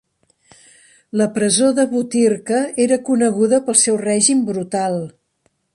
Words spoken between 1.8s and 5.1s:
de Butyrka era coneguda pel seu règim brutal.